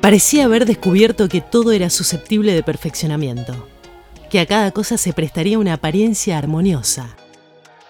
Parecía 0.00 0.46
haber 0.46 0.64
descubierto 0.64 1.28
que 1.28 1.42
todo 1.42 1.72
era 1.72 1.90
susceptible 1.90 2.54
de 2.54 2.62
perfeccionamiento, 2.62 3.68
que 4.30 4.40
a 4.40 4.46
cada 4.46 4.70
cosa 4.70 4.96
se 4.96 5.12
prestaría 5.12 5.58
una 5.58 5.74
apariencia 5.74 6.38
armoniosa. 6.38 7.16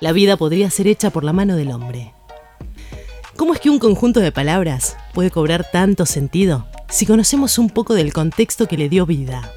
La 0.01 0.11
vida 0.11 0.37
podría 0.37 0.71
ser 0.71 0.89
hecha 0.89 1.11
por 1.11 1.23
la 1.23 1.33
mano 1.33 1.55
del 1.55 1.71
hombre. 1.71 2.13
¿Cómo 3.37 3.55
es 3.55 3.61
que 3.61 3.71
un 3.71 3.79
conjunto 3.79 4.19
de 4.19 4.33
palabras 4.33 4.97
puede 5.15 5.31
cobrar 5.31 5.71
tanto 5.71 6.05
sentido 6.05 6.67
si 6.89 7.07
conocemos 7.07 7.59
un 7.59 7.71
poco 7.71 7.95
del 7.95 8.13
contexto 8.13 8.67
que 8.67 8.77
le 8.77 8.89
dio 8.89 9.07
vida? 9.07 9.53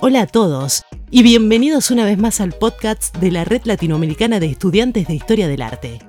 Hola 0.00 0.22
a 0.22 0.26
todos 0.26 0.82
y 1.08 1.22
bienvenidos 1.22 1.92
una 1.92 2.04
vez 2.04 2.18
más 2.18 2.40
al 2.40 2.52
podcast 2.52 3.16
de 3.18 3.30
la 3.30 3.44
Red 3.44 3.62
Latinoamericana 3.62 4.40
de 4.40 4.46
Estudiantes 4.46 5.06
de 5.06 5.14
Historia 5.14 5.46
del 5.46 5.62
Arte. 5.62 6.00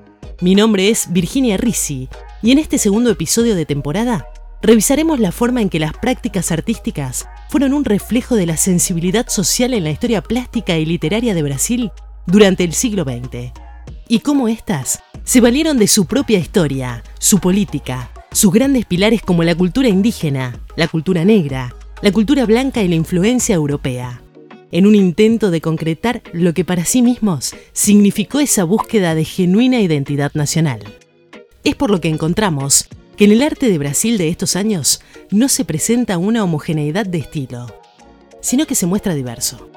Mi 0.41 0.55
nombre 0.55 0.89
es 0.89 1.13
Virginia 1.13 1.55
Risi 1.57 2.09
y 2.41 2.51
en 2.51 2.59
este 2.59 2.77
segundo 2.77 3.09
episodio 3.09 3.55
de 3.55 3.65
temporada 3.65 4.27
revisaremos 4.61 5.19
la 5.19 5.31
forma 5.31 5.61
en 5.61 5.69
que 5.69 5.79
las 5.79 5.93
prácticas 5.93 6.51
artísticas 6.51 7.27
fueron 7.49 7.73
un 7.73 7.85
reflejo 7.85 8.35
de 8.35 8.45
la 8.45 8.57
sensibilidad 8.57 9.27
social 9.29 9.73
en 9.73 9.83
la 9.83 9.91
historia 9.91 10.21
plástica 10.21 10.77
y 10.77 10.85
literaria 10.85 11.33
de 11.33 11.43
Brasil 11.43 11.91
durante 12.25 12.63
el 12.63 12.73
siglo 12.73 13.03
XX, 13.03 13.51
y 14.07 14.19
cómo 14.19 14.47
éstas 14.47 14.99
se 15.23 15.41
valieron 15.41 15.77
de 15.77 15.87
su 15.87 16.05
propia 16.05 16.39
historia, 16.39 17.03
su 17.19 17.39
política, 17.39 18.09
sus 18.31 18.51
grandes 18.51 18.85
pilares 18.85 19.21
como 19.21 19.43
la 19.43 19.55
cultura 19.55 19.87
indígena, 19.87 20.59
la 20.75 20.87
cultura 20.87 21.23
negra, 21.25 21.73
la 22.01 22.11
cultura 22.11 22.45
blanca 22.45 22.81
y 22.81 22.87
la 22.87 22.95
influencia 22.95 23.55
europea, 23.55 24.21
en 24.71 24.85
un 24.85 24.95
intento 24.95 25.51
de 25.51 25.61
concretar 25.61 26.21
lo 26.33 26.53
que 26.53 26.65
para 26.65 26.85
sí 26.85 27.01
mismos 27.01 27.55
significó 27.73 28.39
esa 28.39 28.63
búsqueda 28.63 29.15
de 29.15 29.23
genuina 29.23 29.79
identidad 29.79 30.33
nacional. 30.33 30.81
Es 31.67 31.75
por 31.75 31.91
lo 31.91 31.99
que 31.99 32.07
encontramos 32.07 32.87
que 33.17 33.25
en 33.25 33.33
el 33.33 33.41
arte 33.41 33.69
de 33.69 33.77
Brasil 33.77 34.17
de 34.17 34.29
estos 34.29 34.55
años 34.55 35.01
no 35.31 35.49
se 35.49 35.65
presenta 35.65 36.17
una 36.17 36.41
homogeneidad 36.41 37.05
de 37.05 37.17
estilo, 37.17 37.81
sino 38.39 38.65
que 38.65 38.73
se 38.73 38.85
muestra 38.85 39.15
diverso. 39.15 39.69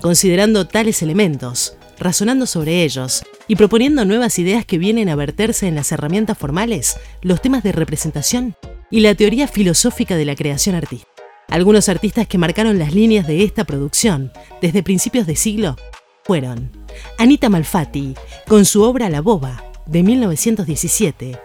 Considerando 0.00 0.66
tales 0.66 1.02
elementos, 1.02 1.76
razonando 1.98 2.46
sobre 2.46 2.84
ellos 2.84 3.22
y 3.48 3.56
proponiendo 3.56 4.06
nuevas 4.06 4.38
ideas 4.38 4.64
que 4.64 4.78
vienen 4.78 5.10
a 5.10 5.14
verterse 5.14 5.68
en 5.68 5.74
las 5.74 5.92
herramientas 5.92 6.38
formales, 6.38 6.96
los 7.20 7.42
temas 7.42 7.62
de 7.62 7.72
representación 7.72 8.56
y 8.90 9.00
la 9.00 9.14
teoría 9.14 9.46
filosófica 9.46 10.16
de 10.16 10.24
la 10.24 10.36
creación 10.36 10.74
artística. 10.74 11.10
Algunos 11.48 11.90
artistas 11.90 12.28
que 12.28 12.38
marcaron 12.38 12.78
las 12.78 12.94
líneas 12.94 13.26
de 13.26 13.44
esta 13.44 13.64
producción 13.64 14.32
desde 14.62 14.82
principios 14.82 15.26
de 15.26 15.36
siglo 15.36 15.76
fueron 16.24 16.70
Anita 17.18 17.50
Malfatti, 17.50 18.14
con 18.48 18.64
su 18.64 18.82
obra 18.82 19.10
La 19.10 19.20
Boba, 19.20 19.69
de 19.90 20.04
1917, 20.04 21.38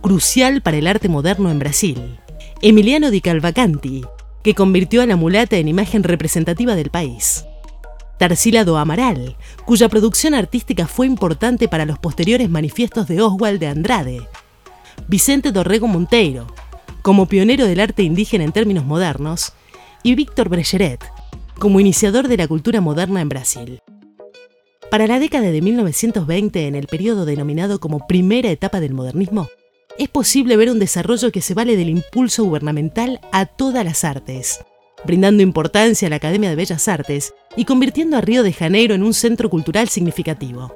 crucial 0.00 0.62
para 0.62 0.78
el 0.78 0.86
arte 0.86 1.08
moderno 1.10 1.50
en 1.50 1.58
Brasil. 1.58 2.18
Emiliano 2.62 3.10
di 3.10 3.20
Calvacanti, 3.20 4.02
que 4.42 4.54
convirtió 4.54 5.02
a 5.02 5.06
la 5.06 5.16
mulata 5.16 5.58
en 5.58 5.68
imagen 5.68 6.02
representativa 6.02 6.74
del 6.74 6.88
país. 6.90 7.44
Tarsila 8.18 8.64
do 8.64 8.78
Amaral, 8.78 9.36
cuya 9.66 9.90
producción 9.90 10.34
artística 10.34 10.86
fue 10.86 11.06
importante 11.06 11.68
para 11.68 11.84
los 11.84 11.98
posteriores 11.98 12.48
manifiestos 12.48 13.06
de 13.06 13.20
Oswald 13.20 13.60
de 13.60 13.66
Andrade. 13.66 14.20
Vicente 15.06 15.52
Dorrego 15.52 15.86
Monteiro, 15.86 16.46
como 17.02 17.26
pionero 17.26 17.66
del 17.66 17.80
arte 17.80 18.02
indígena 18.02 18.44
en 18.44 18.52
términos 18.52 18.86
modernos, 18.86 19.52
y 20.02 20.14
Víctor 20.14 20.48
Brecheret, 20.48 21.04
como 21.58 21.80
iniciador 21.80 22.28
de 22.28 22.38
la 22.38 22.48
cultura 22.48 22.80
moderna 22.80 23.20
en 23.20 23.28
Brasil. 23.28 23.80
Para 24.90 25.06
la 25.06 25.20
década 25.20 25.52
de 25.52 25.62
1920, 25.62 26.66
en 26.66 26.74
el 26.74 26.88
periodo 26.88 27.24
denominado 27.24 27.78
como 27.78 28.08
primera 28.08 28.50
etapa 28.50 28.80
del 28.80 28.92
modernismo, 28.92 29.48
es 29.98 30.08
posible 30.08 30.56
ver 30.56 30.68
un 30.68 30.80
desarrollo 30.80 31.30
que 31.30 31.40
se 31.40 31.54
vale 31.54 31.76
del 31.76 31.88
impulso 31.88 32.42
gubernamental 32.42 33.20
a 33.30 33.46
todas 33.46 33.84
las 33.84 34.02
artes, 34.02 34.64
brindando 35.04 35.44
importancia 35.44 36.06
a 36.06 36.10
la 36.10 36.16
Academia 36.16 36.50
de 36.50 36.56
Bellas 36.56 36.88
Artes 36.88 37.34
y 37.56 37.66
convirtiendo 37.66 38.16
a 38.16 38.20
Río 38.20 38.42
de 38.42 38.52
Janeiro 38.52 38.96
en 38.96 39.04
un 39.04 39.14
centro 39.14 39.48
cultural 39.48 39.88
significativo. 39.88 40.74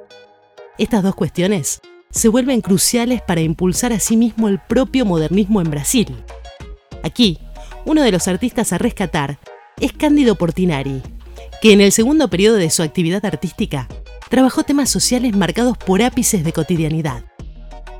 Estas 0.77 1.03
dos 1.03 1.15
cuestiones 1.15 1.81
se 2.09 2.29
vuelven 2.29 2.61
cruciales 2.61 3.21
para 3.21 3.41
impulsar 3.41 3.91
a 3.91 3.99
sí 3.99 4.33
el 4.47 4.59
propio 4.59 5.05
modernismo 5.05 5.59
en 5.59 5.69
Brasil. 5.69 6.15
Aquí, 7.03 7.39
uno 7.83 8.01
de 8.01 8.13
los 8.13 8.29
artistas 8.29 8.71
a 8.71 8.77
rescatar 8.77 9.39
es 9.81 9.91
Cándido 9.91 10.35
Portinari, 10.35 11.01
que 11.61 11.73
en 11.73 11.81
el 11.81 11.91
segundo 11.91 12.29
periodo 12.29 12.55
de 12.55 12.69
su 12.69 12.81
actividad 12.81 13.25
artística 13.25 13.89
trabajó 14.29 14.63
temas 14.63 14.89
sociales 14.89 15.35
marcados 15.35 15.77
por 15.77 16.01
ápices 16.01 16.43
de 16.43 16.53
cotidianidad. 16.53 17.23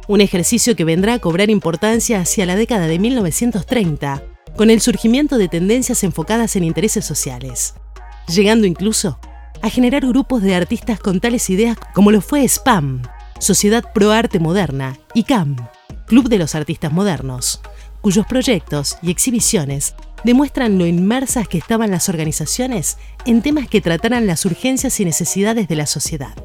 Un 0.08 0.22
ejercicio 0.22 0.76
que 0.76 0.84
vendrá 0.84 1.16
a 1.16 1.20
cobrar 1.20 1.50
importancia 1.50 2.20
hacia 2.20 2.46
la 2.46 2.56
década 2.56 2.88
de 2.88 3.00
1930, 3.00 4.24
con 4.56 4.70
el 4.70 4.82
surgimiento 4.82 5.38
de 5.38 5.48
tendencias 5.48 6.04
enfocadas 6.04 6.56
en 6.56 6.64
intereses 6.64 7.06
sociales, 7.06 7.76
llegando 8.28 8.68
incluso 8.68 9.20
a 9.62 9.70
generar 9.70 10.06
grupos 10.06 10.42
de 10.42 10.56
artistas 10.56 11.00
con 11.00 11.20
tales 11.20 11.50
ideas 11.50 11.78
como 11.94 12.12
lo 12.12 12.22
fue 12.22 12.48
SPAM, 12.48 13.02
Sociedad 13.40 13.92
Pro 13.94 14.12
Arte 14.12 14.40
Moderna, 14.40 14.98
y 15.14 15.24
CAM, 15.24 15.56
Club 16.06 16.30
de 16.30 16.38
los 16.38 16.56
Artistas 16.56 16.92
Modernos, 16.92 17.62
cuyos 18.02 18.26
proyectos 18.28 18.98
y 19.02 19.10
exhibiciones 19.10 19.96
demuestran 20.24 20.78
lo 20.78 20.86
inmersas 20.86 21.48
que 21.48 21.58
estaban 21.58 21.92
las 21.92 22.10
organizaciones 22.10 22.98
en 23.26 23.42
temas 23.42 23.68
que 23.68 23.82
trataran 23.82 24.28
las 24.28 24.46
urgencias 24.46 25.00
y 25.00 25.06
necesidades 25.06 25.68
de 25.68 25.76
la 25.76 25.86
sociedad. 25.86 26.36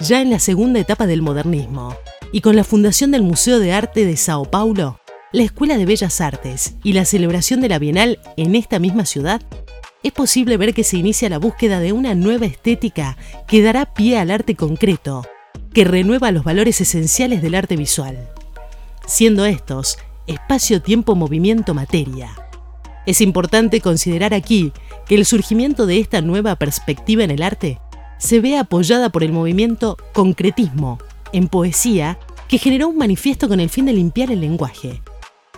Ya 0.00 0.20
en 0.20 0.30
la 0.30 0.38
segunda 0.38 0.80
etapa 0.80 1.06
del 1.06 1.22
modernismo, 1.22 1.96
y 2.32 2.40
con 2.40 2.56
la 2.56 2.64
fundación 2.64 3.12
del 3.12 3.22
Museo 3.22 3.60
de 3.60 3.72
Arte 3.72 4.04
de 4.04 4.16
Sao 4.16 4.44
Paulo, 4.50 4.98
la 5.32 5.44
Escuela 5.44 5.78
de 5.78 5.86
Bellas 5.86 6.20
Artes 6.20 6.74
y 6.82 6.92
la 6.92 7.04
celebración 7.04 7.60
de 7.60 7.68
la 7.68 7.78
Bienal 7.78 8.18
en 8.36 8.54
esta 8.56 8.78
misma 8.78 9.06
ciudad, 9.06 9.40
es 10.02 10.12
posible 10.12 10.56
ver 10.56 10.74
que 10.74 10.84
se 10.84 10.96
inicia 10.96 11.28
la 11.28 11.38
búsqueda 11.38 11.80
de 11.80 11.92
una 11.92 12.14
nueva 12.14 12.46
estética 12.46 13.16
que 13.48 13.62
dará 13.62 13.94
pie 13.94 14.18
al 14.18 14.30
arte 14.30 14.54
concreto, 14.54 15.26
que 15.72 15.84
renueva 15.84 16.30
los 16.30 16.44
valores 16.44 16.80
esenciales 16.80 17.40
del 17.40 17.54
arte 17.54 17.76
visual, 17.76 18.28
siendo 19.06 19.46
estos 19.46 19.98
espacio, 20.26 20.82
tiempo, 20.82 21.14
movimiento, 21.14 21.74
materia. 21.74 22.34
Es 23.06 23.20
importante 23.20 23.80
considerar 23.80 24.34
aquí 24.34 24.72
que 25.06 25.14
el 25.14 25.26
surgimiento 25.26 25.86
de 25.86 25.98
esta 25.98 26.20
nueva 26.20 26.56
perspectiva 26.56 27.24
en 27.24 27.30
el 27.30 27.42
arte 27.42 27.78
se 28.18 28.40
ve 28.40 28.56
apoyada 28.56 29.10
por 29.10 29.22
el 29.22 29.32
movimiento 29.32 29.98
concretismo 30.12 30.98
en 31.32 31.48
poesía 31.48 32.18
que 32.48 32.58
generó 32.58 32.88
un 32.88 32.96
manifiesto 32.96 33.48
con 33.48 33.60
el 33.60 33.68
fin 33.68 33.86
de 33.86 33.92
limpiar 33.92 34.30
el 34.30 34.40
lenguaje, 34.40 35.02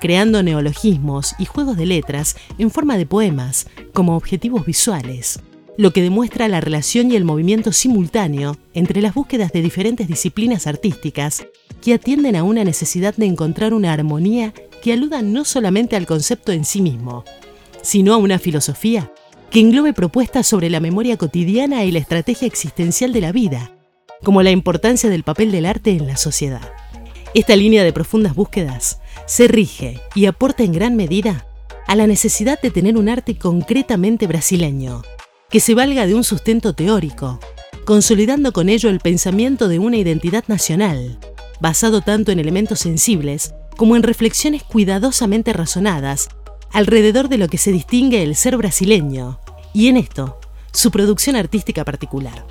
creando 0.00 0.42
neologismos 0.42 1.34
y 1.38 1.44
juegos 1.44 1.76
de 1.76 1.86
letras 1.86 2.36
en 2.58 2.70
forma 2.70 2.96
de 2.96 3.06
poemas 3.06 3.68
como 3.92 4.16
objetivos 4.16 4.66
visuales, 4.66 5.40
lo 5.76 5.92
que 5.92 6.02
demuestra 6.02 6.48
la 6.48 6.60
relación 6.60 7.12
y 7.12 7.16
el 7.16 7.24
movimiento 7.24 7.72
simultáneo 7.72 8.56
entre 8.72 9.02
las 9.02 9.14
búsquedas 9.14 9.52
de 9.52 9.62
diferentes 9.62 10.08
disciplinas 10.08 10.66
artísticas 10.66 11.46
que 11.82 11.94
atienden 11.94 12.36
a 12.36 12.42
una 12.42 12.64
necesidad 12.64 13.14
de 13.16 13.26
encontrar 13.26 13.74
una 13.74 13.92
armonía 13.92 14.52
que 14.82 14.92
aluda 14.92 15.22
no 15.22 15.44
solamente 15.44 15.96
al 15.96 16.06
concepto 16.06 16.52
en 16.52 16.64
sí 16.64 16.82
mismo, 16.82 17.24
sino 17.82 18.14
a 18.14 18.16
una 18.16 18.38
filosofía 18.38 19.12
que 19.50 19.60
englobe 19.60 19.92
propuestas 19.92 20.46
sobre 20.46 20.70
la 20.70 20.80
memoria 20.80 21.16
cotidiana 21.16 21.84
y 21.84 21.92
la 21.92 21.98
estrategia 21.98 22.46
existencial 22.46 23.12
de 23.12 23.20
la 23.20 23.32
vida, 23.32 23.72
como 24.22 24.42
la 24.42 24.50
importancia 24.50 25.08
del 25.08 25.22
papel 25.22 25.52
del 25.52 25.66
arte 25.66 25.90
en 25.90 26.06
la 26.06 26.16
sociedad. 26.16 26.72
Esta 27.34 27.54
línea 27.54 27.84
de 27.84 27.92
profundas 27.92 28.34
búsquedas 28.34 29.00
se 29.26 29.46
rige 29.46 30.00
y 30.14 30.26
aporta 30.26 30.62
en 30.62 30.72
gran 30.72 30.96
medida 30.96 31.46
a 31.86 31.94
la 31.94 32.06
necesidad 32.06 32.60
de 32.60 32.70
tener 32.70 32.96
un 32.96 33.08
arte 33.08 33.38
concretamente 33.38 34.26
brasileño, 34.26 35.02
que 35.50 35.60
se 35.60 35.74
valga 35.74 36.06
de 36.06 36.14
un 36.14 36.24
sustento 36.24 36.74
teórico, 36.74 37.38
consolidando 37.84 38.52
con 38.52 38.68
ello 38.68 38.90
el 38.90 39.00
pensamiento 39.00 39.68
de 39.68 39.78
una 39.78 39.96
identidad 39.96 40.44
nacional, 40.48 41.18
basado 41.60 42.00
tanto 42.00 42.32
en 42.32 42.38
elementos 42.38 42.80
sensibles 42.80 43.54
como 43.76 43.96
en 43.96 44.02
reflexiones 44.02 44.62
cuidadosamente 44.62 45.52
razonadas 45.52 46.28
alrededor 46.72 47.28
de 47.28 47.38
lo 47.38 47.48
que 47.48 47.58
se 47.58 47.72
distingue 47.72 48.22
el 48.22 48.34
ser 48.34 48.56
brasileño, 48.56 49.40
y 49.72 49.88
en 49.88 49.96
esto, 49.96 50.38
su 50.72 50.90
producción 50.90 51.36
artística 51.36 51.84
particular. 51.84 52.46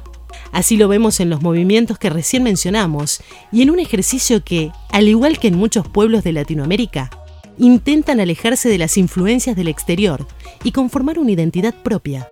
Así 0.51 0.77
lo 0.77 0.87
vemos 0.87 1.19
en 1.19 1.29
los 1.29 1.41
movimientos 1.41 1.97
que 1.97 2.09
recién 2.09 2.43
mencionamos 2.43 3.21
y 3.51 3.61
en 3.61 3.69
un 3.69 3.79
ejercicio 3.79 4.43
que, 4.43 4.71
al 4.89 5.07
igual 5.07 5.39
que 5.39 5.47
en 5.47 5.57
muchos 5.57 5.87
pueblos 5.87 6.23
de 6.23 6.33
Latinoamérica, 6.33 7.09
intentan 7.57 8.19
alejarse 8.19 8.69
de 8.69 8.77
las 8.77 8.97
influencias 8.97 9.55
del 9.55 9.67
exterior 9.67 10.27
y 10.63 10.71
conformar 10.71 11.19
una 11.19 11.31
identidad 11.31 11.73
propia, 11.83 12.29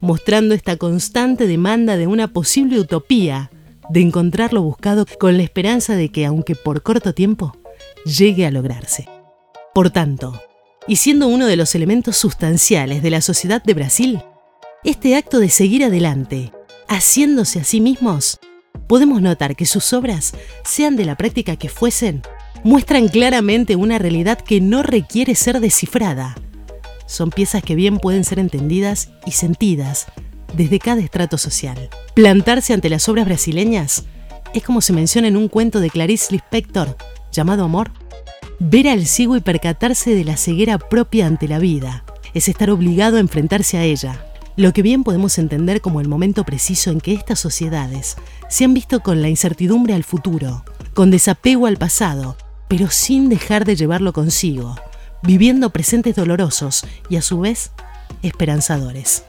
mostrando 0.00 0.54
esta 0.54 0.76
constante 0.76 1.46
demanda 1.46 1.96
de 1.96 2.06
una 2.06 2.28
posible 2.28 2.80
utopía, 2.80 3.50
de 3.90 4.00
encontrar 4.00 4.52
lo 4.52 4.62
buscado 4.62 5.06
con 5.18 5.36
la 5.36 5.42
esperanza 5.42 5.96
de 5.96 6.10
que, 6.10 6.26
aunque 6.26 6.54
por 6.54 6.82
corto 6.82 7.14
tiempo, 7.14 7.56
llegue 8.04 8.46
a 8.46 8.50
lograrse. 8.50 9.08
Por 9.74 9.90
tanto, 9.90 10.40
y 10.86 10.96
siendo 10.96 11.28
uno 11.28 11.46
de 11.46 11.56
los 11.56 11.74
elementos 11.74 12.16
sustanciales 12.16 13.02
de 13.02 13.10
la 13.10 13.20
sociedad 13.20 13.62
de 13.62 13.74
Brasil, 13.74 14.22
este 14.84 15.16
acto 15.16 15.38
de 15.38 15.48
seguir 15.48 15.84
adelante, 15.84 16.52
haciéndose 16.88 17.60
a 17.60 17.64
sí 17.64 17.80
mismos, 17.80 18.38
podemos 18.86 19.22
notar 19.22 19.56
que 19.56 19.66
sus 19.66 19.92
obras, 19.92 20.34
sean 20.64 20.96
de 20.96 21.04
la 21.04 21.16
práctica 21.16 21.56
que 21.56 21.68
fuesen, 21.68 22.22
muestran 22.62 23.08
claramente 23.08 23.76
una 23.76 23.98
realidad 23.98 24.38
que 24.38 24.60
no 24.60 24.82
requiere 24.82 25.34
ser 25.34 25.60
descifrada. 25.60 26.36
Son 27.06 27.30
piezas 27.30 27.62
que 27.62 27.74
bien 27.74 27.98
pueden 27.98 28.24
ser 28.24 28.38
entendidas 28.38 29.10
y 29.26 29.32
sentidas 29.32 30.06
desde 30.56 30.78
cada 30.78 31.00
estrato 31.00 31.38
social. 31.38 31.90
Plantarse 32.14 32.72
ante 32.72 32.90
las 32.90 33.08
obras 33.08 33.26
brasileñas 33.26 34.04
es 34.54 34.62
como 34.62 34.80
se 34.80 34.92
menciona 34.92 35.28
en 35.28 35.36
un 35.36 35.48
cuento 35.48 35.80
de 35.80 35.90
Clarice 35.90 36.32
Lispector 36.32 36.96
llamado 37.32 37.64
Amor. 37.64 37.92
Ver 38.58 38.88
al 38.88 39.06
ciego 39.06 39.36
y 39.36 39.40
percatarse 39.40 40.14
de 40.14 40.24
la 40.24 40.36
ceguera 40.36 40.78
propia 40.78 41.26
ante 41.26 41.48
la 41.48 41.58
vida 41.58 42.04
es 42.34 42.48
estar 42.48 42.70
obligado 42.70 43.16
a 43.16 43.20
enfrentarse 43.20 43.78
a 43.78 43.84
ella, 43.84 44.26
lo 44.56 44.72
que 44.72 44.82
bien 44.82 45.04
podemos 45.04 45.38
entender 45.38 45.80
como 45.80 46.00
el 46.00 46.08
momento 46.08 46.44
preciso 46.44 46.90
en 46.90 47.00
que 47.00 47.12
estas 47.12 47.40
sociedades 47.40 48.16
se 48.48 48.64
han 48.64 48.74
visto 48.74 49.00
con 49.00 49.22
la 49.22 49.28
incertidumbre 49.28 49.94
al 49.94 50.04
futuro, 50.04 50.64
con 50.94 51.10
desapego 51.10 51.66
al 51.66 51.76
pasado 51.76 52.36
pero 52.68 52.90
sin 52.90 53.28
dejar 53.28 53.64
de 53.64 53.76
llevarlo 53.76 54.12
consigo, 54.12 54.76
viviendo 55.22 55.70
presentes 55.70 56.16
dolorosos 56.16 56.84
y 57.08 57.16
a 57.16 57.22
su 57.22 57.40
vez 57.40 57.70
esperanzadores. 58.22 59.24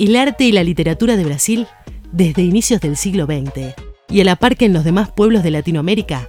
El 0.00 0.16
arte 0.16 0.44
y 0.44 0.52
la 0.52 0.64
literatura 0.64 1.14
de 1.18 1.24
Brasil, 1.24 1.66
desde 2.10 2.40
inicios 2.40 2.80
del 2.80 2.96
siglo 2.96 3.26
XX, 3.26 3.74
y 4.08 4.22
a 4.22 4.24
la 4.24 4.36
par 4.36 4.56
que 4.56 4.64
en 4.64 4.72
los 4.72 4.82
demás 4.82 5.10
pueblos 5.10 5.42
de 5.42 5.50
Latinoamérica, 5.50 6.26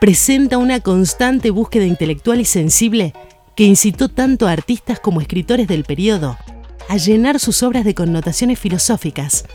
presenta 0.00 0.56
una 0.56 0.78
constante 0.78 1.50
búsqueda 1.50 1.84
intelectual 1.84 2.40
y 2.40 2.44
sensible 2.44 3.14
que 3.56 3.64
incitó 3.64 4.08
tanto 4.08 4.46
a 4.46 4.52
artistas 4.52 5.00
como 5.00 5.20
escritores 5.20 5.66
del 5.66 5.82
periodo 5.82 6.38
a 6.88 6.96
llenar 6.96 7.40
sus 7.40 7.64
obras 7.64 7.84
de 7.84 7.96
connotaciones 7.96 8.56
filosóficas 8.56 9.46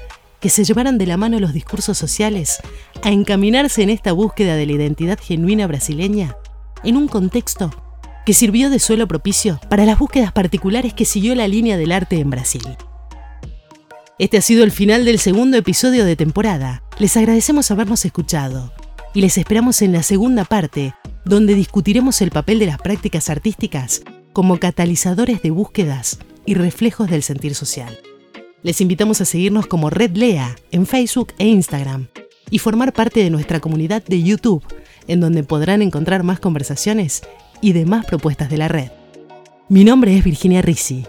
que 0.42 0.50
se 0.50 0.66
llevaran 0.66 0.98
de 0.98 1.06
la 1.06 1.16
mano 1.16 1.40
los 1.40 1.54
discursos 1.54 1.98
sociales 1.98 2.60
a 3.02 3.12
encaminarse 3.12 3.82
en 3.82 3.92
esta 3.92 4.12
búsqueda 4.12 4.58
de 4.58 4.66
la 4.66 4.74
identidad 4.74 5.18
genuina 5.18 5.68
brasileña 5.68 6.36
en 6.84 6.98
un 6.98 7.08
contexto 7.08 7.72
que 8.26 8.34
sirvió 8.34 8.70
de 8.70 8.80
suelo 8.80 9.08
propicio 9.08 9.62
para 9.70 9.86
las 9.86 10.00
búsquedas 10.00 10.34
particulares 10.34 10.94
que 10.94 11.06
siguió 11.06 11.34
la 11.34 11.48
línea 11.48 11.78
del 11.78 11.94
arte 11.94 12.20
en 12.20 12.30
Brasil. 12.30 12.76
Este 14.24 14.38
ha 14.38 14.42
sido 14.42 14.64
el 14.64 14.72
final 14.72 15.04
del 15.04 15.20
segundo 15.20 15.58
episodio 15.58 16.06
de 16.06 16.16
temporada. 16.16 16.82
Les 16.98 17.18
agradecemos 17.18 17.70
habernos 17.72 18.06
escuchado 18.06 18.72
y 19.14 19.20
les 19.20 19.38
esperamos 19.38 19.82
en 19.82 19.92
la 19.92 20.02
segunda 20.02 20.46
parte, 20.46 20.94
donde 21.26 21.56
discutiremos 21.56 22.22
el 22.22 22.32
papel 22.32 22.58
de 22.58 22.68
las 22.68 22.78
prácticas 22.78 23.30
artísticas 23.30 24.02
como 24.32 24.60
catalizadores 24.60 25.42
de 25.42 25.52
búsquedas 25.52 26.20
y 26.46 26.54
reflejos 26.54 27.10
del 27.10 27.22
sentir 27.22 27.54
social. 27.54 28.00
Les 28.62 28.80
invitamos 28.80 29.20
a 29.20 29.26
seguirnos 29.26 29.68
como 29.68 29.90
Red 29.90 30.16
Lea 30.16 30.56
en 30.72 30.88
Facebook 30.88 31.34
e 31.38 31.48
Instagram 31.48 32.08
y 32.50 32.60
formar 32.60 32.94
parte 32.94 33.22
de 33.22 33.30
nuestra 33.30 33.60
comunidad 33.60 34.06
de 34.06 34.24
YouTube, 34.24 34.64
en 35.10 35.20
donde 35.20 35.44
podrán 35.44 35.82
encontrar 35.82 36.24
más 36.24 36.40
conversaciones 36.40 37.24
y 37.60 37.74
demás 37.74 38.06
propuestas 38.06 38.50
de 38.50 38.58
la 38.58 38.70
red. 38.70 38.90
Mi 39.68 39.84
nombre 39.84 40.16
es 40.16 40.24
Virginia 40.24 40.62
Risi. 40.62 41.06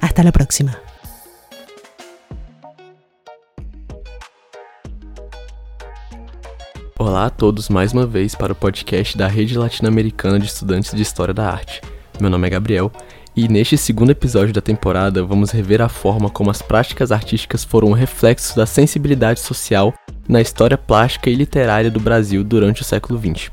Hasta 0.00 0.22
la 0.22 0.32
próxima. 0.32 0.78
Olá 7.06 7.26
a 7.26 7.30
todos 7.30 7.68
mais 7.68 7.92
uma 7.92 8.06
vez 8.06 8.34
para 8.34 8.54
o 8.54 8.56
podcast 8.56 9.18
da 9.18 9.28
Rede 9.28 9.58
Latino-Americana 9.58 10.38
de 10.38 10.46
Estudantes 10.46 10.94
de 10.94 11.02
História 11.02 11.34
da 11.34 11.46
Arte. 11.46 11.82
Meu 12.18 12.30
nome 12.30 12.46
é 12.46 12.50
Gabriel 12.50 12.90
e 13.36 13.46
neste 13.46 13.76
segundo 13.76 14.08
episódio 14.08 14.54
da 14.54 14.62
temporada, 14.62 15.22
vamos 15.22 15.50
rever 15.50 15.82
a 15.82 15.88
forma 15.90 16.30
como 16.30 16.50
as 16.50 16.62
práticas 16.62 17.12
artísticas 17.12 17.62
foram 17.62 17.88
um 17.88 17.92
reflexo 17.92 18.56
da 18.56 18.64
sensibilidade 18.64 19.40
social 19.40 19.92
na 20.26 20.40
história 20.40 20.78
plástica 20.78 21.28
e 21.28 21.34
literária 21.34 21.90
do 21.90 22.00
Brasil 22.00 22.42
durante 22.42 22.80
o 22.80 22.86
século 22.86 23.20
XX, 23.20 23.50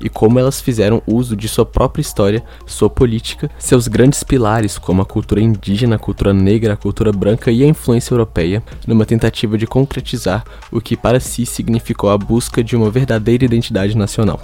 e 0.00 0.08
como 0.08 0.38
elas 0.38 0.60
fizeram 0.60 1.02
uso 1.06 1.36
de 1.36 1.48
sua 1.48 1.64
própria 1.64 2.02
história, 2.02 2.42
sua 2.66 2.88
política, 2.90 3.50
seus 3.58 3.88
grandes 3.88 4.22
pilares 4.22 4.78
como 4.78 5.02
a 5.02 5.06
cultura 5.06 5.40
indígena, 5.40 5.96
a 5.96 5.98
cultura 5.98 6.32
negra, 6.32 6.74
a 6.74 6.76
cultura 6.76 7.12
branca 7.12 7.50
e 7.50 7.62
a 7.62 7.66
influência 7.66 8.14
europeia, 8.14 8.62
numa 8.86 9.04
tentativa 9.04 9.56
de 9.58 9.66
concretizar 9.66 10.44
o 10.70 10.80
que 10.80 10.96
para 10.96 11.20
si 11.20 11.44
significou 11.46 12.10
a 12.10 12.18
busca 12.18 12.62
de 12.62 12.76
uma 12.76 12.90
verdadeira 12.90 13.44
identidade 13.44 13.96
nacional. 13.96 14.40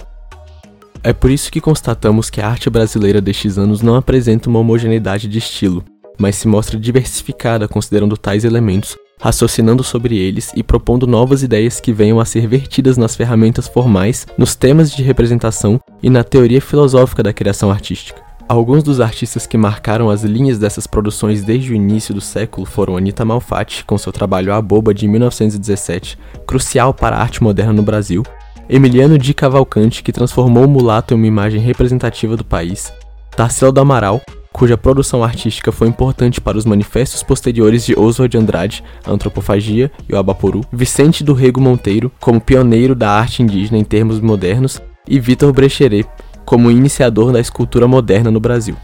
É 1.03 1.13
por 1.13 1.29
isso 1.29 1.51
que 1.51 1.61
constatamos 1.61 2.29
que 2.29 2.41
a 2.41 2.49
arte 2.49 2.69
brasileira 2.69 3.21
destes 3.21 3.57
anos 3.57 3.81
não 3.81 3.95
apresenta 3.95 4.49
uma 4.49 4.59
homogeneidade 4.59 5.27
de 5.27 5.37
estilo, 5.37 5.83
mas 6.17 6.35
se 6.35 6.47
mostra 6.47 6.79
diversificada 6.79 7.67
considerando 7.67 8.17
tais 8.17 8.43
elementos, 8.43 8.97
raciocinando 9.25 9.83
sobre 9.83 10.19
eles 10.19 10.51
e 10.55 10.61
propondo 10.61 11.07
novas 11.07 11.41
ideias 11.41 11.79
que 11.79 11.91
venham 11.91 12.19
a 12.19 12.25
ser 12.25 12.45
vertidas 12.47 12.95
nas 12.95 13.15
ferramentas 13.15 13.67
formais, 13.67 14.27
nos 14.37 14.53
temas 14.53 14.91
de 14.91 15.01
representação 15.01 15.81
e 16.03 16.11
na 16.11 16.23
teoria 16.23 16.61
filosófica 16.61 17.23
da 17.23 17.33
criação 17.33 17.71
artística. 17.71 18.21
Alguns 18.47 18.83
dos 18.83 19.01
artistas 19.01 19.47
que 19.47 19.57
marcaram 19.57 20.11
as 20.11 20.23
linhas 20.23 20.59
dessas 20.59 20.85
produções 20.85 21.43
desde 21.43 21.71
o 21.71 21.75
início 21.75 22.13
do 22.13 22.21
século 22.21 22.67
foram 22.67 22.95
Anita 22.95 23.25
Malfatti, 23.25 23.83
com 23.83 23.97
seu 23.97 24.11
trabalho 24.11 24.53
A 24.53 24.61
Boba 24.61 24.93
de 24.93 25.07
1917, 25.07 26.19
crucial 26.45 26.93
para 26.93 27.15
a 27.15 27.19
arte 27.19 27.41
moderna 27.41 27.73
no 27.73 27.81
Brasil, 27.81 28.21
Emiliano 28.69 29.17
de 29.17 29.33
Cavalcante, 29.33 30.03
que 30.03 30.11
transformou 30.11 30.65
o 30.65 30.69
mulato 30.69 31.15
em 31.15 31.17
uma 31.17 31.25
imagem 31.25 31.59
representativa 31.59 32.37
do 32.37 32.45
país, 32.45 32.93
Tarsila 33.35 33.71
do 33.71 33.81
Amaral, 33.81 34.21
cuja 34.55 34.77
produção 34.77 35.21
artística 35.21 35.69
foi 35.69 35.89
importante 35.89 36.39
para 36.39 36.57
os 36.57 36.63
manifestos 36.63 37.21
posteriores 37.21 37.85
de 37.85 37.93
Oswald 37.93 38.31
de 38.31 38.37
Andrade, 38.37 38.81
Antropofagia 39.05 39.91
e 40.07 40.13
o 40.13 40.17
Abaporu, 40.17 40.61
Vicente 40.71 41.25
do 41.25 41.33
Rego 41.33 41.59
Monteiro, 41.59 42.09
como 42.21 42.39
pioneiro 42.39 42.95
da 42.95 43.09
arte 43.09 43.43
indígena 43.43 43.77
em 43.77 43.83
termos 43.83 44.21
modernos, 44.21 44.81
e 45.05 45.19
Vitor 45.19 45.51
Brecheret, 45.51 46.07
como 46.45 46.71
iniciador 46.71 47.33
da 47.33 47.39
escultura 47.41 47.85
moderna 47.85 48.31
no 48.31 48.39
Brasil. 48.39 48.77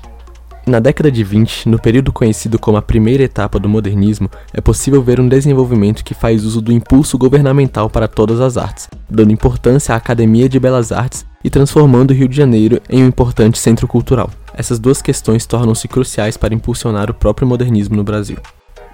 Na 0.68 0.82
década 0.82 1.10
de 1.10 1.24
20, 1.24 1.70
no 1.70 1.80
período 1.80 2.12
conhecido 2.12 2.60
como 2.60 2.78
a 2.78 2.82
primeira 2.82 3.24
etapa 3.24 3.58
do 3.58 3.70
modernismo, 3.70 4.30
é 4.54 4.60
possível 4.60 5.02
ver 5.02 5.22
um 5.22 5.30
desenvolvimento 5.30 6.04
que 6.04 6.14
faz 6.14 6.44
uso 6.44 6.60
do 6.60 6.74
impulso 6.74 7.18
governamental 7.18 7.90
para 7.90 8.10
todas 8.10 8.42
as 8.42 8.58
artes, 8.58 8.90
dando 9.10 9.32
importância 9.32 9.96
à 9.96 9.98
Academia 9.98 10.50
de 10.50 10.60
Belas 10.60 10.92
Artes 10.92 11.26
e 11.42 11.50
transformando 11.50 12.12
o 12.12 12.14
Rio 12.14 12.28
de 12.28 12.36
Janeiro 12.36 12.82
em 12.90 13.04
um 13.04 13.08
importante 13.08 13.58
centro 13.58 13.88
cultural. 13.88 14.30
Essas 14.54 14.80
duas 14.80 15.02
questões 15.02 15.46
tornam-se 15.46 15.88
cruciais 15.88 16.38
para 16.38 16.54
impulsionar 16.54 17.10
o 17.10 17.14
próprio 17.14 17.48
modernismo 17.48 17.96
no 17.96 18.04
Brasil. 18.04 18.38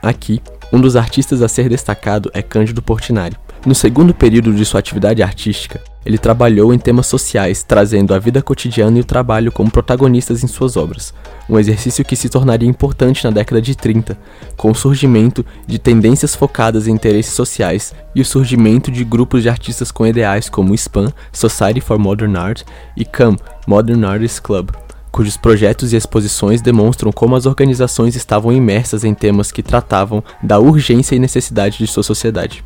Aqui, 0.01 0.41
um 0.71 0.79
dos 0.79 0.95
artistas 0.95 1.41
a 1.41 1.47
ser 1.47 1.69
destacado 1.69 2.29
é 2.33 2.41
Cândido 2.41 2.81
Portinari. 2.81 3.35
No 3.65 3.73
segundo 3.73 4.13
período 4.13 4.53
de 4.53 4.63
sua 4.63 4.79
atividade 4.79 5.23
artística, 5.23 5.81
ele 6.05 6.17
trabalhou 6.17 6.73
em 6.73 6.79
temas 6.79 7.07
sociais, 7.07 7.63
trazendo 7.63 8.13
a 8.13 8.19
vida 8.19 8.41
cotidiana 8.41 8.97
e 8.97 9.01
o 9.01 9.05
trabalho 9.05 9.51
como 9.51 9.69
protagonistas 9.69 10.41
em 10.41 10.47
suas 10.47 10.77
obras, 10.77 11.13
um 11.49 11.59
exercício 11.59 12.05
que 12.05 12.15
se 12.15 12.29
tornaria 12.29 12.69
importante 12.69 13.25
na 13.25 13.31
década 13.31 13.61
de 13.61 13.75
30, 13.75 14.17
com 14.55 14.71
o 14.71 14.75
surgimento 14.75 15.45
de 15.65 15.77
tendências 15.77 16.33
focadas 16.33 16.87
em 16.87 16.93
interesses 16.93 17.33
sociais 17.33 17.93
e 18.15 18.21
o 18.21 18.25
surgimento 18.25 18.89
de 18.89 19.03
grupos 19.03 19.43
de 19.43 19.49
artistas 19.49 19.91
com 19.91 20.07
ideais 20.07 20.47
como 20.47 20.71
o 20.71 20.77
SPAN, 20.77 21.11
Society 21.33 21.81
for 21.81 21.99
Modern 21.99 22.37
Art, 22.37 22.63
e 22.95 23.03
CAM, 23.03 23.35
Modern 23.67 24.05
Artists 24.05 24.39
Club, 24.39 24.69
cujos 25.11 25.37
projetos 25.37 25.93
e 25.93 25.95
exposições 25.95 26.61
demonstram 26.61 27.11
como 27.11 27.35
as 27.35 27.45
organizações 27.45 28.15
estavam 28.15 28.51
imersas 28.51 29.03
em 29.03 29.13
temas 29.13 29.51
que 29.51 29.63
tratavam 29.63 30.23
da 30.41 30.59
urgência 30.59 31.15
e 31.15 31.19
necessidade 31.19 31.77
de 31.77 31.87
sua 31.87 32.03
sociedade. 32.03 32.63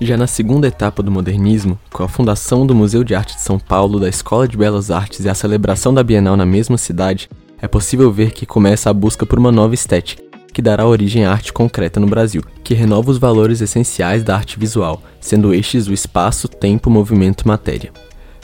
Já 0.00 0.16
na 0.16 0.26
segunda 0.26 0.66
etapa 0.66 1.02
do 1.02 1.10
modernismo, 1.10 1.78
com 1.92 2.02
a 2.02 2.08
fundação 2.08 2.66
do 2.66 2.74
Museu 2.74 3.04
de 3.04 3.14
Arte 3.14 3.36
de 3.36 3.42
São 3.42 3.58
Paulo, 3.58 4.00
da 4.00 4.08
Escola 4.08 4.48
de 4.48 4.56
Belas 4.56 4.90
Artes 4.90 5.24
e 5.24 5.28
a 5.28 5.34
celebração 5.34 5.94
da 5.94 6.02
Bienal 6.02 6.36
na 6.36 6.44
mesma 6.44 6.76
cidade, 6.76 7.28
é 7.60 7.68
possível 7.68 8.10
ver 8.10 8.32
que 8.32 8.44
começa 8.44 8.90
a 8.90 8.92
busca 8.92 9.24
por 9.24 9.38
uma 9.38 9.52
nova 9.52 9.74
estética, 9.74 10.20
que 10.52 10.60
dará 10.60 10.84
origem 10.84 11.24
à 11.24 11.30
arte 11.30 11.52
concreta 11.52 12.00
no 12.00 12.08
Brasil, 12.08 12.42
que 12.64 12.74
renova 12.74 13.12
os 13.12 13.18
valores 13.18 13.60
essenciais 13.60 14.24
da 14.24 14.34
arte 14.34 14.58
visual, 14.58 15.00
sendo 15.20 15.54
estes 15.54 15.86
o 15.86 15.92
espaço, 15.92 16.48
tempo, 16.48 16.90
movimento 16.90 17.42
e 17.42 17.48
matéria. 17.48 17.92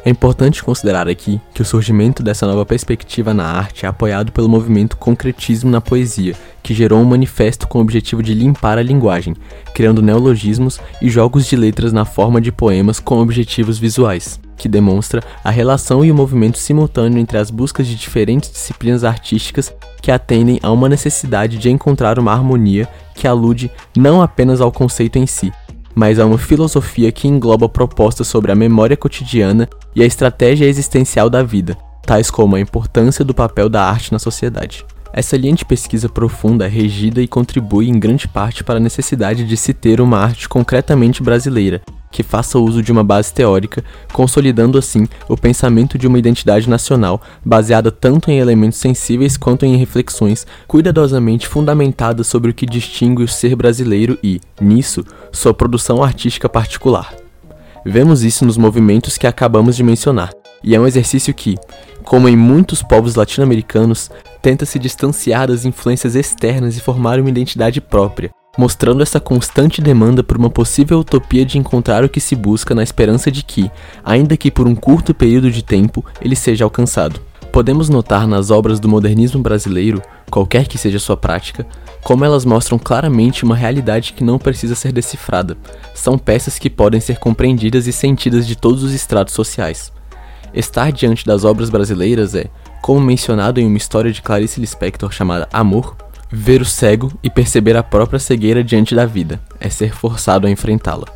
É 0.08 0.10
importante 0.10 0.64
considerar 0.64 1.06
aqui 1.06 1.38
que 1.52 1.60
o 1.60 1.64
surgimento 1.66 2.22
dessa 2.22 2.46
nova 2.46 2.64
perspectiva 2.64 3.34
na 3.34 3.44
arte 3.44 3.84
é 3.84 3.88
apoiado 3.90 4.32
pelo 4.32 4.48
movimento 4.48 4.96
concretismo 4.96 5.70
na 5.70 5.82
poesia, 5.82 6.34
que 6.62 6.72
gerou 6.72 6.98
um 6.98 7.04
manifesto 7.04 7.68
com 7.68 7.76
o 7.76 7.82
objetivo 7.82 8.22
de 8.22 8.32
limpar 8.32 8.78
a 8.78 8.82
linguagem, 8.82 9.36
criando 9.74 10.00
neologismos 10.00 10.80
e 11.02 11.10
jogos 11.10 11.46
de 11.46 11.56
letras 11.56 11.92
na 11.92 12.06
forma 12.06 12.40
de 12.40 12.50
poemas 12.50 12.98
com 12.98 13.20
objetivos 13.20 13.78
visuais, 13.78 14.40
que 14.56 14.66
demonstra 14.66 15.22
a 15.44 15.50
relação 15.50 16.02
e 16.02 16.10
o 16.10 16.14
movimento 16.14 16.56
simultâneo 16.56 17.18
entre 17.18 17.36
as 17.36 17.50
buscas 17.50 17.86
de 17.86 17.94
diferentes 17.94 18.50
disciplinas 18.50 19.04
artísticas 19.04 19.70
que 20.00 20.10
atendem 20.10 20.58
a 20.62 20.72
uma 20.72 20.88
necessidade 20.88 21.58
de 21.58 21.68
encontrar 21.68 22.18
uma 22.18 22.32
harmonia 22.32 22.88
que 23.14 23.28
alude 23.28 23.70
não 23.94 24.22
apenas 24.22 24.62
ao 24.62 24.72
conceito 24.72 25.18
em 25.18 25.26
si, 25.26 25.52
mas 25.98 26.20
a 26.20 26.24
uma 26.24 26.38
filosofia 26.38 27.10
que 27.10 27.26
engloba 27.26 27.68
propostas 27.68 28.28
sobre 28.28 28.52
a 28.52 28.54
memória 28.54 28.96
cotidiana 28.96 29.68
e 29.96 30.00
a 30.00 30.06
estratégia 30.06 30.64
existencial 30.64 31.28
da 31.28 31.42
vida, 31.42 31.76
tais 32.06 32.30
como 32.30 32.54
a 32.54 32.60
importância 32.60 33.24
do 33.24 33.34
papel 33.34 33.68
da 33.68 33.82
arte 33.82 34.12
na 34.12 34.18
sociedade. 34.20 34.86
Essa 35.12 35.36
linha 35.36 35.56
de 35.56 35.64
pesquisa 35.64 36.08
profunda 36.08 36.66
é 36.66 36.68
regida 36.68 37.20
e 37.20 37.26
contribui 37.26 37.88
em 37.88 37.98
grande 37.98 38.28
parte 38.28 38.62
para 38.62 38.76
a 38.76 38.80
necessidade 38.80 39.44
de 39.44 39.56
se 39.56 39.74
ter 39.74 40.00
uma 40.00 40.18
arte 40.18 40.48
concretamente 40.48 41.20
brasileira, 41.20 41.82
que 42.10 42.22
faça 42.22 42.58
uso 42.58 42.82
de 42.82 42.90
uma 42.90 43.04
base 43.04 43.32
teórica, 43.32 43.84
consolidando 44.12 44.78
assim 44.78 45.06
o 45.28 45.36
pensamento 45.36 45.98
de 45.98 46.06
uma 46.06 46.18
identidade 46.18 46.68
nacional 46.68 47.20
baseada 47.44 47.90
tanto 47.90 48.30
em 48.30 48.38
elementos 48.38 48.78
sensíveis 48.78 49.36
quanto 49.36 49.64
em 49.64 49.76
reflexões 49.76 50.46
cuidadosamente 50.66 51.46
fundamentadas 51.46 52.26
sobre 52.26 52.50
o 52.50 52.54
que 52.54 52.66
distingue 52.66 53.22
o 53.22 53.28
ser 53.28 53.54
brasileiro 53.54 54.18
e, 54.22 54.40
nisso, 54.60 55.04
sua 55.32 55.54
produção 55.54 56.02
artística 56.02 56.48
particular. 56.48 57.14
Vemos 57.84 58.22
isso 58.22 58.44
nos 58.44 58.56
movimentos 58.56 59.16
que 59.16 59.26
acabamos 59.26 59.76
de 59.76 59.82
mencionar, 59.82 60.30
e 60.62 60.74
é 60.74 60.80
um 60.80 60.86
exercício 60.86 61.32
que, 61.32 61.56
como 62.02 62.28
em 62.28 62.36
muitos 62.36 62.82
povos 62.82 63.14
latino-americanos, 63.14 64.10
tenta 64.42 64.66
se 64.66 64.78
distanciar 64.78 65.48
das 65.48 65.64
influências 65.64 66.14
externas 66.14 66.76
e 66.76 66.80
formar 66.80 67.20
uma 67.20 67.30
identidade 67.30 67.80
própria, 67.80 68.30
mostrando 68.58 69.04
essa 69.04 69.20
constante 69.20 69.80
demanda 69.80 70.24
por 70.24 70.36
uma 70.36 70.50
possível 70.50 70.98
utopia 70.98 71.46
de 71.46 71.56
encontrar 71.56 72.02
o 72.02 72.08
que 72.08 72.18
se 72.18 72.34
busca 72.34 72.74
na 72.74 72.82
esperança 72.82 73.30
de 73.30 73.44
que, 73.44 73.70
ainda 74.04 74.36
que 74.36 74.50
por 74.50 74.66
um 74.66 74.74
curto 74.74 75.14
período 75.14 75.48
de 75.48 75.62
tempo, 75.62 76.04
ele 76.20 76.34
seja 76.34 76.64
alcançado. 76.64 77.20
Podemos 77.52 77.88
notar 77.88 78.26
nas 78.26 78.50
obras 78.50 78.80
do 78.80 78.88
modernismo 78.88 79.40
brasileiro, 79.40 80.02
qualquer 80.28 80.66
que 80.66 80.76
seja 80.76 80.98
sua 80.98 81.16
prática, 81.16 81.64
como 82.02 82.24
elas 82.24 82.44
mostram 82.44 82.80
claramente 82.80 83.44
uma 83.44 83.54
realidade 83.54 84.12
que 84.12 84.24
não 84.24 84.40
precisa 84.40 84.74
ser 84.74 84.90
decifrada. 84.90 85.56
São 85.94 86.18
peças 86.18 86.58
que 86.58 86.68
podem 86.68 87.00
ser 87.00 87.18
compreendidas 87.20 87.86
e 87.86 87.92
sentidas 87.92 88.44
de 88.44 88.56
todos 88.56 88.82
os 88.82 88.92
estratos 88.92 89.34
sociais. 89.34 89.92
Estar 90.52 90.90
diante 90.90 91.24
das 91.24 91.44
obras 91.44 91.70
brasileiras 91.70 92.34
é, 92.34 92.46
como 92.82 93.00
mencionado 93.00 93.60
em 93.60 93.66
uma 93.66 93.76
história 93.76 94.10
de 94.10 94.20
Clarice 94.20 94.60
Lispector 94.60 95.12
chamada 95.12 95.48
Amor, 95.52 95.96
Ver 96.30 96.60
o 96.60 96.64
cego 96.64 97.10
e 97.22 97.30
perceber 97.30 97.74
a 97.74 97.82
própria 97.82 98.18
cegueira 98.18 98.62
diante 98.62 98.94
da 98.94 99.06
vida 99.06 99.40
é 99.58 99.70
ser 99.70 99.94
forçado 99.94 100.46
a 100.46 100.50
enfrentá-la. 100.50 101.06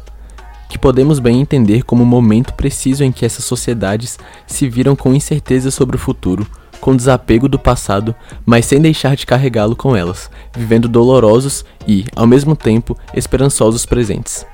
Que 0.70 0.78
podemos 0.78 1.18
bem 1.18 1.38
entender 1.38 1.82
como 1.82 2.02
o 2.02 2.06
momento 2.06 2.54
preciso 2.54 3.04
em 3.04 3.12
que 3.12 3.26
essas 3.26 3.44
sociedades 3.44 4.18
se 4.46 4.70
viram 4.70 4.96
com 4.96 5.12
incerteza 5.12 5.70
sobre 5.70 5.96
o 5.96 5.98
futuro, 5.98 6.46
com 6.80 6.96
desapego 6.96 7.46
do 7.46 7.58
passado, 7.58 8.14
mas 8.46 8.64
sem 8.64 8.80
deixar 8.80 9.14
de 9.14 9.26
carregá-lo 9.26 9.76
com 9.76 9.94
elas, 9.94 10.30
vivendo 10.56 10.88
dolorosos 10.88 11.62
e, 11.86 12.06
ao 12.16 12.26
mesmo 12.26 12.56
tempo, 12.56 12.96
esperançosos 13.14 13.84
presentes. 13.84 14.46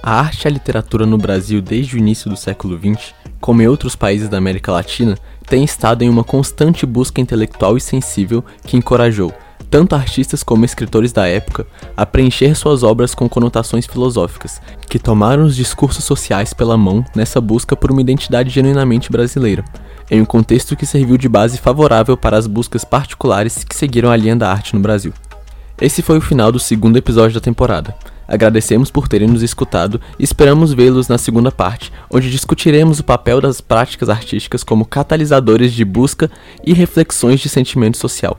A 0.00 0.20
arte 0.20 0.44
e 0.44 0.48
a 0.48 0.52
literatura 0.52 1.04
no 1.04 1.18
Brasil 1.18 1.60
desde 1.60 1.96
o 1.96 1.98
início 1.98 2.30
do 2.30 2.36
século 2.36 2.78
XX, 2.78 3.12
como 3.40 3.60
em 3.60 3.66
outros 3.66 3.96
países 3.96 4.28
da 4.28 4.38
América 4.38 4.70
Latina, 4.70 5.18
têm 5.48 5.64
estado 5.64 6.02
em 6.02 6.08
uma 6.08 6.22
constante 6.22 6.86
busca 6.86 7.20
intelectual 7.20 7.76
e 7.76 7.80
sensível 7.80 8.44
que 8.64 8.76
encorajou, 8.76 9.34
tanto 9.70 9.94
artistas 9.94 10.42
como 10.42 10.64
escritores 10.64 11.12
da 11.12 11.28
época, 11.28 11.64
a 11.96 12.04
preencher 12.04 12.54
suas 12.56 12.82
obras 12.82 13.14
com 13.14 13.28
conotações 13.28 13.86
filosóficas, 13.86 14.60
que 14.88 14.98
tomaram 14.98 15.44
os 15.44 15.54
discursos 15.54 16.04
sociais 16.04 16.52
pela 16.52 16.76
mão 16.76 17.04
nessa 17.14 17.40
busca 17.40 17.76
por 17.76 17.92
uma 17.92 18.00
identidade 18.00 18.50
genuinamente 18.50 19.12
brasileira, 19.12 19.64
em 20.10 20.20
um 20.20 20.24
contexto 20.24 20.74
que 20.74 20.84
serviu 20.84 21.16
de 21.16 21.28
base 21.28 21.56
favorável 21.56 22.16
para 22.16 22.36
as 22.36 22.48
buscas 22.48 22.84
particulares 22.84 23.62
que 23.62 23.76
seguiram 23.76 24.10
a 24.10 24.16
linha 24.16 24.34
da 24.34 24.50
arte 24.50 24.74
no 24.74 24.80
Brasil. 24.80 25.12
Esse 25.80 26.02
foi 26.02 26.18
o 26.18 26.22
final 26.22 26.50
do 26.50 26.58
segundo 26.58 26.96
episódio 26.96 27.34
da 27.34 27.40
temporada. 27.40 27.94
Agradecemos 28.28 28.90
por 28.90 29.08
terem 29.08 29.26
nos 29.26 29.42
escutado 29.42 30.00
e 30.18 30.24
esperamos 30.24 30.72
vê-los 30.72 31.08
na 31.08 31.16
segunda 31.16 31.50
parte, 31.50 31.92
onde 32.12 32.30
discutiremos 32.30 33.00
o 33.00 33.04
papel 33.04 33.40
das 33.40 33.60
práticas 33.60 34.08
artísticas 34.08 34.62
como 34.62 34.84
catalisadores 34.84 35.72
de 35.72 35.84
busca 35.84 36.30
e 36.64 36.72
reflexões 36.72 37.40
de 37.40 37.48
sentimento 37.48 37.96
social. 37.96 38.38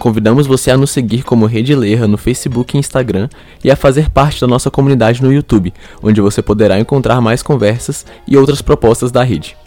Convidamos 0.00 0.46
você 0.46 0.70
a 0.70 0.78
nos 0.78 0.92
seguir 0.92 1.22
como 1.22 1.44
Rede 1.44 1.74
Lerra 1.74 2.08
no 2.08 2.16
Facebook 2.16 2.74
e 2.74 2.80
Instagram 2.80 3.28
e 3.62 3.70
a 3.70 3.76
fazer 3.76 4.08
parte 4.08 4.40
da 4.40 4.46
nossa 4.46 4.70
comunidade 4.70 5.22
no 5.22 5.30
YouTube, 5.30 5.74
onde 6.02 6.22
você 6.22 6.40
poderá 6.40 6.80
encontrar 6.80 7.20
mais 7.20 7.42
conversas 7.42 8.06
e 8.26 8.34
outras 8.34 8.62
propostas 8.62 9.12
da 9.12 9.22
rede. 9.22 9.58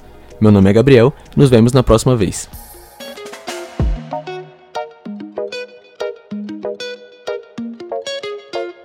Meu 0.42 0.52
nome 0.52 0.72
é 0.72 0.74
Gabriel, 0.74 1.14
nos 1.38 1.52
vemos 1.52 1.72
na 1.72 1.84
próxima 1.84 2.16
vez. 2.16 2.50